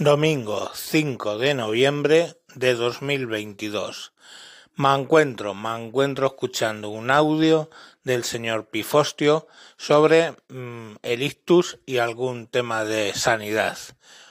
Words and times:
Domingo 0.00 0.70
5 0.72 1.36
de 1.36 1.52
noviembre 1.52 2.34
de 2.54 2.72
2022. 2.72 4.14
Me 4.76 4.94
encuentro, 4.94 5.52
me 5.52 5.76
encuentro 5.76 6.26
escuchando 6.26 6.88
un 6.88 7.10
audio 7.10 7.68
del 8.02 8.24
señor 8.24 8.70
Pifostio 8.70 9.46
sobre 9.76 10.30
mm, 10.48 10.96
el 11.02 11.22
ictus 11.22 11.80
y 11.84 11.98
algún 11.98 12.46
tema 12.46 12.84
de 12.84 13.12
sanidad. 13.12 13.76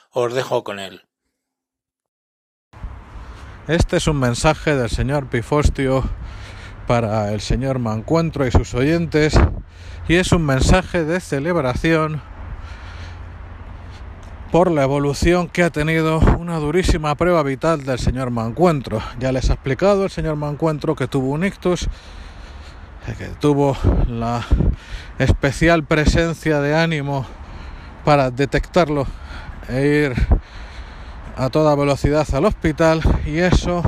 Os 0.10 0.34
dejo 0.34 0.64
con 0.64 0.80
él. 0.80 1.04
Este 3.68 3.98
es 3.98 4.08
un 4.08 4.20
mensaje 4.20 4.76
del 4.76 4.90
señor 4.90 5.30
Pifostio 5.30 6.04
para 6.88 7.32
el 7.32 7.42
señor 7.42 7.78
Mancuentro 7.78 8.48
y 8.48 8.50
sus 8.50 8.74
oyentes 8.74 9.40
y 10.08 10.16
es 10.16 10.32
un 10.32 10.48
mensaje 10.48 11.06
de 11.06 11.20
celebración 11.20 12.24
por 14.52 14.72
la 14.72 14.84
evolución 14.84 15.48
que 15.48 15.64
ha 15.64 15.70
tenido 15.70 16.20
una 16.40 16.58
durísima 16.58 17.14
prueba 17.16 17.44
vital 17.44 17.86
del 17.86 18.00
señor 18.00 18.32
Mancuentro. 18.32 19.00
Ya 19.20 19.32
les 19.32 19.50
ha 19.50 19.54
explicado 19.54 20.06
el 20.06 20.10
señor 20.10 20.38
Mancuentro 20.38 20.96
que 20.96 21.08
tuvo 21.08 21.30
un 21.30 21.46
ictus, 21.46 21.88
que 23.18 23.26
tuvo 23.40 23.78
la 24.08 24.44
especial 25.20 25.84
presencia 25.84 26.62
de 26.62 26.76
ánimo 26.76 27.26
para 28.04 28.32
detectarlo 28.32 29.06
e 29.68 29.86
ir 29.86 30.14
a 31.38 31.50
toda 31.50 31.76
velocidad 31.76 32.28
al 32.34 32.46
hospital 32.46 33.02
y 33.26 33.38
eso, 33.38 33.84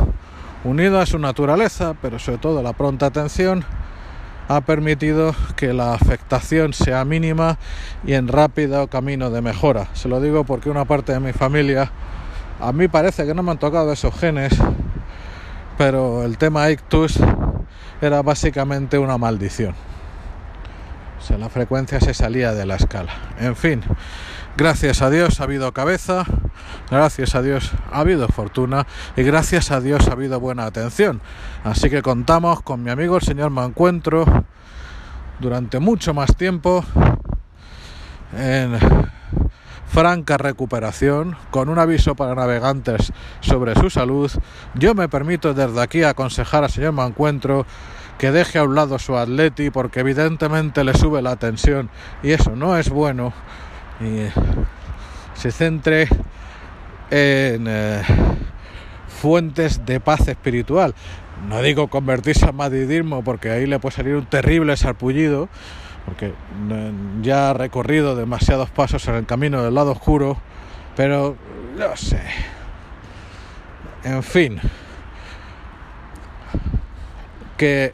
unido 0.64 1.00
a 1.00 1.08
su 1.08 1.18
naturaleza, 1.18 1.96
pero 2.02 2.20
sobre 2.20 2.38
todo 2.38 2.62
la 2.62 2.74
pronta 2.74 3.08
atención, 3.08 3.66
ha 4.56 4.62
permitido 4.62 5.34
que 5.56 5.72
la 5.72 5.94
afectación 5.94 6.74
sea 6.74 7.06
mínima 7.06 7.58
y 8.06 8.14
en 8.14 8.28
rápido 8.28 8.88
camino 8.88 9.30
de 9.30 9.42
mejora. 9.42 9.88
Se 9.94 10.10
lo 10.10 10.20
digo 10.20 10.44
porque 10.44 10.70
una 10.70 10.84
parte 10.84 11.14
de 11.14 11.22
mi 11.22 11.32
familia, 11.32 11.90
a 12.60 12.74
mí 12.74 12.90
parece 12.90 13.26
que 13.26 13.34
no 13.34 13.44
me 13.44 13.52
han 13.52 13.60
tocado 13.60 13.94
esos 13.94 14.14
genes, 14.14 14.52
pero 15.78 16.24
el 16.24 16.38
tema 16.38 16.70
ictus 16.70 17.18
era 18.02 18.22
básicamente 18.22 18.98
una 18.98 19.18
maldición. 19.18 19.74
O 21.18 21.24
sea, 21.24 21.38
la 21.38 21.48
frecuencia 21.48 22.02
se 22.02 22.14
salía 22.14 22.54
de 22.54 22.66
la 22.66 22.76
escala. 22.76 23.14
En 23.40 23.56
fin, 23.56 23.82
gracias 24.58 25.02
a 25.02 25.10
Dios 25.10 25.40
ha 25.40 25.44
habido 25.44 25.72
cabeza, 25.74 26.26
gracias 26.90 27.36
a 27.36 27.42
Dios 27.42 27.72
ha 27.92 28.00
habido 28.00 28.28
fortuna 28.28 28.86
y 29.16 29.24
gracias 29.24 29.72
a 29.72 29.82
Dios 29.82 30.08
ha 30.08 30.14
habido 30.14 30.40
buena 30.40 30.66
atención. 30.66 31.22
Así 31.64 31.90
que 31.90 32.02
contamos 32.02 32.62
con 32.62 32.84
mi 32.84 32.92
amigo 32.92 33.18
el 33.18 33.24
señor 33.24 33.50
Mancuentro 33.50 34.26
durante 35.40 35.80
mucho 35.80 36.14
más 36.14 36.36
tiempo 36.36 36.86
en 38.38 38.78
franca 39.88 40.38
recuperación, 40.38 41.36
con 41.50 41.68
un 41.68 41.78
aviso 41.78 42.16
para 42.16 42.34
navegantes 42.34 43.12
sobre 43.42 43.76
su 43.76 43.90
salud, 43.90 44.32
yo 44.74 44.96
me 44.96 45.10
permito 45.10 45.54
desde 45.54 45.82
aquí 45.82 46.04
aconsejar 46.04 46.64
al 46.64 46.70
señor 46.70 46.94
Mancuentro 46.94 47.66
que 48.18 48.32
deje 48.32 48.60
a 48.60 48.64
un 48.64 48.76
lado 48.76 49.00
su 49.00 49.18
atleti 49.18 49.70
porque 49.70 50.00
evidentemente 50.00 50.84
le 50.84 50.94
sube 50.94 51.22
la 51.22 51.36
tensión 51.36 51.90
y 52.24 52.32
eso 52.32 52.56
no 52.56 52.78
es 52.78 52.90
bueno 52.90 53.34
y 54.04 54.28
se 55.34 55.52
centre 55.52 56.08
en 57.10 57.66
eh, 57.68 58.02
fuentes 59.08 59.86
de 59.86 60.00
paz 60.00 60.28
espiritual. 60.28 60.96
No 61.48 61.62
digo 61.62 61.88
convertirse 61.88 62.46
a 62.46 62.52
madridismo 62.52 63.24
porque 63.24 63.50
ahí 63.50 63.66
le 63.66 63.80
puede 63.80 63.96
salir 63.96 64.16
un 64.16 64.26
terrible 64.26 64.78
sarpullido, 64.78 65.50
porque 66.06 66.34
ya 67.22 67.50
ha 67.50 67.54
recorrido 67.54 68.16
demasiados 68.16 68.70
pasos 68.70 69.08
en 69.08 69.16
el 69.16 69.26
camino 69.26 69.64
del 69.64 69.76
lado 69.76 69.92
oscuro, 69.92 70.38
pero 70.96 71.36
no 71.78 71.96
sé. 71.96 72.22
En 74.04 74.24
fin, 74.24 74.60
que 77.58 77.94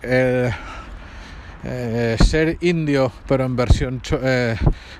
eh, 1.64 2.18
ser 2.24 2.58
indio, 2.62 3.12
pero 3.28 3.46
en 3.46 3.56
versión, 3.56 4.02
eh, 4.12 4.56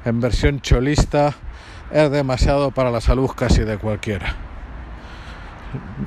en 0.06 0.20
versión 0.20 0.62
cholista, 0.62 1.34
es 1.92 2.12
demasiado 2.12 2.72
para 2.72 2.92
la 2.92 3.02
salud 3.02 3.30
casi 3.36 3.64
de 3.64 3.78
cualquiera. 3.78 4.36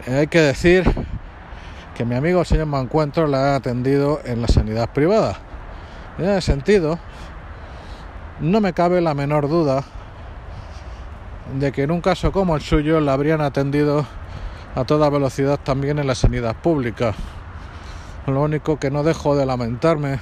Hay 0.06 0.27
que 0.27 0.41
decir 0.41 0.84
que 1.94 2.05
mi 2.05 2.15
amigo 2.15 2.41
el 2.41 2.47
señor 2.47 2.66
Mancuentro 2.66 3.27
la 3.27 3.53
ha 3.53 3.56
atendido 3.56 4.21
en 4.25 4.43
la 4.43 4.49
sanidad 4.49 4.91
privada 4.91 5.39
en 6.21 6.28
ese 6.28 6.53
sentido, 6.53 6.99
no 8.41 8.60
me 8.60 8.72
cabe 8.72 9.00
la 9.00 9.15
menor 9.15 9.49
duda 9.49 9.84
de 11.59 11.72
que 11.72 11.83
en 11.83 11.91
un 11.91 12.00
caso 12.00 12.31
como 12.31 12.56
el 12.56 12.62
suyo 12.62 13.00
la 13.00 13.15
habrían 13.15 13.41
atendido 13.41 14.06
a 14.75 14.84
toda 14.84 15.10
velocidad 15.10 15.59
también 15.59 15.99
en 15.99 16.06
la 16.06 16.15
sanidad 16.15 16.56
pública. 16.56 17.15
Lo 18.27 18.43
único 18.43 18.78
que 18.78 18.91
no 18.91 19.03
dejo 19.03 19.34
de 19.34 19.47
lamentarme 19.47 20.21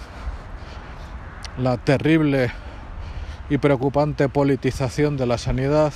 la 1.59 1.77
terrible 1.77 2.51
y 3.51 3.59
preocupante 3.59 4.29
politización 4.29 5.17
de 5.17 5.27
la 5.27 5.39
sanidad 5.39 5.93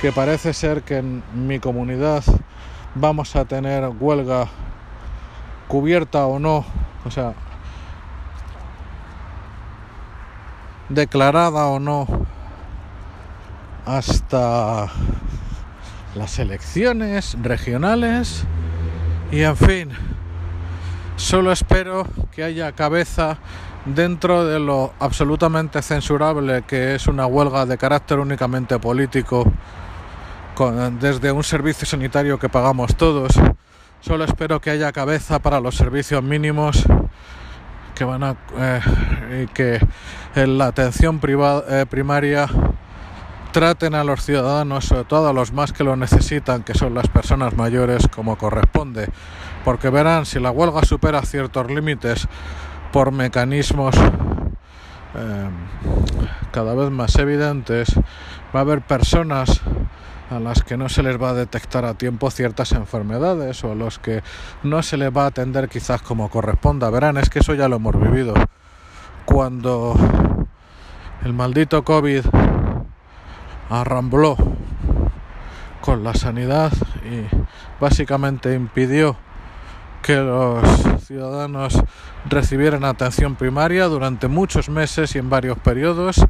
que 0.00 0.12
parece 0.12 0.52
ser 0.52 0.82
que 0.82 0.98
en 0.98 1.22
mi 1.34 1.58
comunidad 1.58 2.24
vamos 2.94 3.36
a 3.36 3.44
tener 3.44 3.88
huelga 4.00 4.48
cubierta 5.68 6.26
o 6.26 6.38
no, 6.38 6.64
o 7.04 7.10
sea, 7.10 7.34
declarada 10.88 11.66
o 11.66 11.78
no 11.78 12.06
hasta 13.84 14.88
las 16.14 16.38
elecciones 16.38 17.36
regionales. 17.42 18.44
Y 19.30 19.42
en 19.42 19.56
fin, 19.56 19.90
solo 21.16 21.52
espero 21.52 22.06
que 22.32 22.44
haya 22.44 22.72
cabeza 22.72 23.38
dentro 23.86 24.44
de 24.44 24.58
lo 24.58 24.92
absolutamente 24.98 25.80
censurable 25.80 26.62
que 26.66 26.96
es 26.96 27.06
una 27.06 27.26
huelga 27.26 27.66
de 27.66 27.78
carácter 27.78 28.18
únicamente 28.18 28.78
político 28.78 29.50
desde 31.00 31.32
un 31.32 31.44
servicio 31.44 31.86
sanitario 31.86 32.38
que 32.38 32.48
pagamos 32.48 32.96
todos. 32.96 33.34
Solo 34.00 34.24
espero 34.24 34.60
que 34.60 34.70
haya 34.70 34.92
cabeza 34.92 35.38
para 35.38 35.60
los 35.60 35.76
servicios 35.76 36.22
mínimos 36.22 36.84
que 37.94 38.04
van 38.04 38.24
a 38.24 38.36
eh, 38.58 39.46
que 39.54 39.80
en 40.34 40.58
la 40.58 40.66
atención 40.66 41.18
privada, 41.18 41.64
eh, 41.80 41.86
primaria 41.86 42.46
traten 43.52 43.94
a 43.94 44.04
los 44.04 44.22
ciudadanos, 44.22 44.84
sobre 44.84 45.04
todo 45.04 45.28
a 45.28 45.32
los 45.32 45.52
más 45.52 45.72
que 45.72 45.82
lo 45.82 45.96
necesitan, 45.96 46.62
que 46.62 46.74
son 46.74 46.94
las 46.94 47.08
personas 47.08 47.56
mayores, 47.56 48.06
como 48.14 48.36
corresponde, 48.36 49.08
porque 49.64 49.88
verán 49.88 50.26
si 50.26 50.38
la 50.38 50.50
huelga 50.50 50.84
supera 50.84 51.22
ciertos 51.22 51.70
límites 51.70 52.28
por 52.96 53.12
mecanismos 53.12 53.94
eh, 55.14 55.50
cada 56.50 56.74
vez 56.74 56.90
más 56.90 57.14
evidentes, 57.16 57.94
va 58.54 58.60
a 58.60 58.62
haber 58.62 58.80
personas 58.80 59.60
a 60.30 60.40
las 60.40 60.62
que 60.62 60.78
no 60.78 60.88
se 60.88 61.02
les 61.02 61.20
va 61.20 61.28
a 61.28 61.34
detectar 61.34 61.84
a 61.84 61.92
tiempo 61.92 62.30
ciertas 62.30 62.72
enfermedades 62.72 63.62
o 63.64 63.72
a 63.72 63.74
los 63.74 63.98
que 63.98 64.22
no 64.62 64.82
se 64.82 64.96
les 64.96 65.14
va 65.14 65.24
a 65.24 65.26
atender 65.26 65.68
quizás 65.68 66.00
como 66.00 66.30
corresponda. 66.30 66.88
Verán, 66.88 67.18
es 67.18 67.28
que 67.28 67.40
eso 67.40 67.52
ya 67.52 67.68
lo 67.68 67.76
hemos 67.76 68.00
vivido. 68.00 68.32
Cuando 69.26 69.94
el 71.22 71.34
maldito 71.34 71.84
COVID 71.84 72.24
arrambló 73.68 74.38
con 75.82 76.02
la 76.02 76.14
sanidad 76.14 76.72
y 77.04 77.26
básicamente 77.78 78.54
impidió 78.54 79.18
que 80.06 80.18
los 80.18 80.62
ciudadanos 81.04 81.82
recibieran 82.26 82.84
atención 82.84 83.34
primaria 83.34 83.86
durante 83.86 84.28
muchos 84.28 84.68
meses 84.68 85.16
y 85.16 85.18
en 85.18 85.28
varios 85.28 85.58
periodos, 85.58 86.24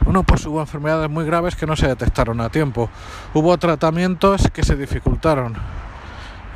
bueno, 0.00 0.24
pues 0.24 0.44
hubo 0.46 0.60
enfermedades 0.60 1.08
muy 1.08 1.24
graves 1.24 1.54
que 1.54 1.64
no 1.64 1.76
se 1.76 1.86
detectaron 1.86 2.40
a 2.40 2.48
tiempo. 2.48 2.90
Hubo 3.32 3.56
tratamientos 3.56 4.50
que 4.52 4.64
se 4.64 4.74
dificultaron. 4.74 5.54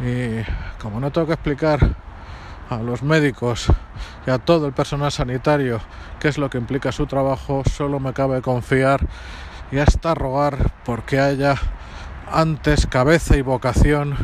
Y 0.04 0.42
como 0.82 0.98
no 0.98 1.12
tengo 1.12 1.28
que 1.28 1.34
explicar 1.34 1.94
a 2.68 2.78
los 2.78 3.04
médicos 3.04 3.68
y 4.26 4.30
a 4.30 4.38
todo 4.38 4.66
el 4.66 4.72
personal 4.72 5.12
sanitario 5.12 5.80
qué 6.18 6.26
es 6.26 6.38
lo 6.38 6.50
que 6.50 6.58
implica 6.58 6.90
su 6.90 7.06
trabajo, 7.06 7.62
solo 7.72 8.00
me 8.00 8.12
cabe 8.12 8.42
confiar 8.42 9.06
y 9.70 9.78
hasta 9.78 10.12
rogar 10.12 10.72
porque 10.84 11.20
haya 11.20 11.54
antes 12.32 12.88
cabeza 12.88 13.36
y 13.36 13.42
vocación 13.42 14.16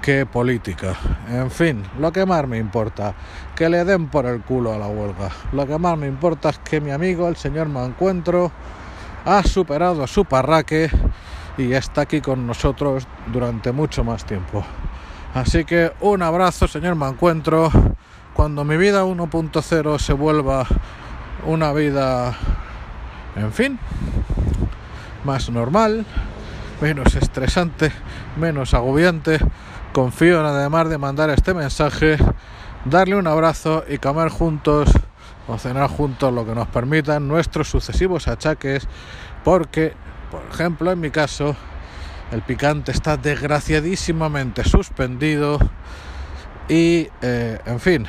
que 0.00 0.26
política. 0.26 0.94
En 1.28 1.50
fin, 1.50 1.82
lo 1.98 2.12
que 2.12 2.26
más 2.26 2.46
me 2.46 2.58
importa, 2.58 3.14
que 3.54 3.68
le 3.68 3.84
den 3.84 4.08
por 4.08 4.26
el 4.26 4.40
culo 4.42 4.72
a 4.72 4.78
la 4.78 4.86
huelga. 4.86 5.30
Lo 5.52 5.66
que 5.66 5.78
más 5.78 5.96
me 5.98 6.06
importa 6.06 6.50
es 6.50 6.58
que 6.58 6.80
mi 6.80 6.90
amigo, 6.90 7.28
el 7.28 7.36
señor 7.36 7.68
Mancuentro, 7.68 8.50
ha 9.24 9.42
superado 9.42 10.06
su 10.06 10.24
parraque 10.24 10.90
y 11.58 11.72
está 11.72 12.02
aquí 12.02 12.20
con 12.20 12.46
nosotros 12.46 13.06
durante 13.32 13.72
mucho 13.72 14.02
más 14.04 14.24
tiempo. 14.24 14.64
Así 15.34 15.64
que 15.64 15.92
un 16.00 16.22
abrazo, 16.22 16.66
señor 16.66 16.94
Mancuentro. 16.94 17.70
Cuando 18.34 18.64
mi 18.64 18.76
vida 18.76 19.04
1.0 19.04 19.98
se 19.98 20.12
vuelva 20.12 20.66
una 21.44 21.72
vida, 21.72 22.34
en 23.36 23.52
fin, 23.52 23.78
más 25.24 25.50
normal, 25.50 26.06
menos 26.80 27.14
estresante, 27.14 27.92
menos 28.38 28.72
agobiante. 28.72 29.38
Confío 29.92 30.38
en 30.38 30.46
además 30.46 30.88
de 30.88 30.98
mandar 30.98 31.30
este 31.30 31.52
mensaje, 31.52 32.16
darle 32.84 33.16
un 33.16 33.26
abrazo 33.26 33.84
y 33.88 33.98
comer 33.98 34.28
juntos 34.28 34.88
o 35.48 35.58
cenar 35.58 35.90
juntos 35.90 36.32
lo 36.32 36.46
que 36.46 36.54
nos 36.54 36.68
permitan 36.68 37.26
nuestros 37.26 37.68
sucesivos 37.68 38.28
achaques, 38.28 38.86
porque, 39.42 39.94
por 40.30 40.42
ejemplo, 40.48 40.92
en 40.92 41.00
mi 41.00 41.10
caso, 41.10 41.56
el 42.30 42.42
picante 42.42 42.92
está 42.92 43.16
desgraciadísimamente 43.16 44.62
suspendido 44.62 45.58
y, 46.68 47.08
eh, 47.20 47.58
en 47.66 47.80
fin, 47.80 48.06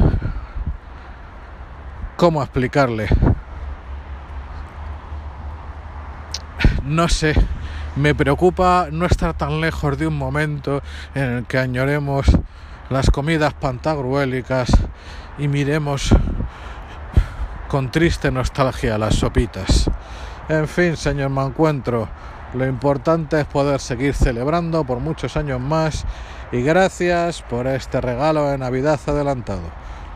¿cómo 2.16 2.44
explicarle? 2.44 3.08
No 6.84 7.10
sé, 7.10 7.34
me 7.96 8.16
preocupa 8.16 8.88
no 8.92 9.06
estar 9.06 9.34
tan 9.38 9.60
lejos 9.60 9.98
de 9.98 10.08
un 10.08 10.18
momento 10.18 10.82
en 11.14 11.24
el 11.24 11.46
que 11.46 11.58
añoremos 11.58 12.26
las 12.90 13.10
comidas 13.10 13.54
pantagruélicas 13.54 14.72
y 15.38 15.48
miremos 15.48 16.10
con 17.68 17.92
triste 17.92 18.32
nostalgia 18.32 18.98
las 18.98 19.16
sopitas. 19.16 19.90
En 20.50 20.68
fin, 20.68 20.98
señor 20.98 21.30
Mancuentro, 21.30 22.08
lo 22.54 22.66
importante 22.66 23.40
es 23.40 23.46
poder 23.46 23.80
seguir 23.80 24.14
celebrando 24.14 24.84
por 24.84 25.00
muchos 25.00 25.38
años 25.38 25.60
más 25.60 26.06
y 26.52 26.62
gracias 26.62 27.42
por 27.44 27.68
este 27.68 28.02
regalo 28.02 28.50
de 28.50 28.58
Navidad 28.58 29.00
adelantado. 29.06 29.62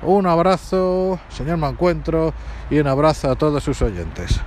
Un 0.01 0.27
abrazo, 0.27 1.19
señor 1.29 1.57
Mancuentro, 1.57 2.33
y 2.69 2.79
un 2.79 2.87
abrazo 2.87 3.31
a 3.31 3.35
todos 3.35 3.63
sus 3.63 3.81
oyentes. 3.81 4.41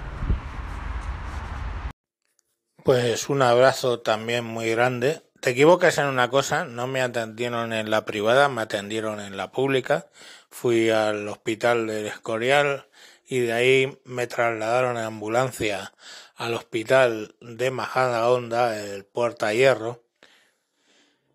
Pues 2.89 3.29
un 3.29 3.43
abrazo 3.43 4.01
también 4.01 4.47
muy 4.47 4.71
grande. 4.71 5.21
Te 5.43 5.51
equivocas 5.51 5.99
en 5.99 6.07
una 6.07 6.31
cosa, 6.31 6.65
no 6.65 6.87
me 6.87 7.03
atendieron 7.03 7.75
en 7.75 7.91
la 7.91 8.07
privada, 8.07 8.49
me 8.49 8.63
atendieron 8.63 9.21
en 9.21 9.37
la 9.37 9.53
pública. 9.53 10.07
Fui 10.49 10.89
al 10.89 11.29
hospital 11.29 11.87
del 11.87 12.07
Escorial 12.07 12.89
y 13.27 13.41
de 13.41 13.53
ahí 13.53 13.99
me 14.05 14.27
trasladaron 14.27 14.97
en 14.97 15.05
ambulancia 15.05 15.93
al 16.35 16.55
hospital 16.55 17.35
de 17.43 17.71
Majada 17.71 18.31
Honda, 18.31 18.81
el 18.81 19.05
Puerta 19.05 19.53
Hierro, 19.53 20.03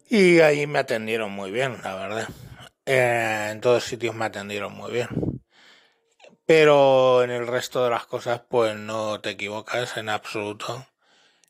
y 0.10 0.40
ahí 0.40 0.66
me 0.66 0.80
atendieron 0.80 1.32
muy 1.34 1.52
bien, 1.52 1.78
la 1.84 1.94
verdad. 1.94 2.30
Eh, 2.88 3.50
en 3.52 3.62
todos 3.62 3.84
sitios 3.84 4.16
me 4.16 4.26
atendieron 4.26 4.74
muy 4.74 4.92
bien. 4.92 5.08
Pero 6.48 7.22
en 7.24 7.30
el 7.30 7.46
resto 7.46 7.84
de 7.84 7.92
las 7.92 8.08
cosas, 8.08 8.42
pues 8.50 8.76
no 8.76 9.22
te 9.22 9.30
equivocas 9.30 9.98
en 9.98 10.10
absoluto. 10.10 10.88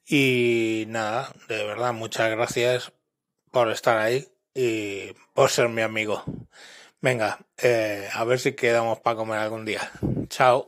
Y 0.05 0.85
nada, 0.87 1.31
de 1.47 1.63
verdad, 1.63 1.93
muchas 1.93 2.29
gracias 2.29 2.91
por 3.51 3.71
estar 3.71 3.97
ahí 3.97 4.27
y 4.53 5.13
por 5.33 5.49
ser 5.49 5.69
mi 5.69 5.81
amigo. 5.81 6.23
Venga, 7.01 7.39
eh, 7.57 8.07
a 8.13 8.23
ver 8.23 8.39
si 8.39 8.53
quedamos 8.53 8.99
para 8.99 9.17
comer 9.17 9.39
algún 9.39 9.65
día. 9.65 9.91
Chao. 10.29 10.67